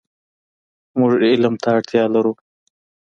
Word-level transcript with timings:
مونږ 0.97 1.13
علم 1.29 1.53
ته 1.61 1.67
اړتیا 1.75 2.03
لرو. 2.13 2.33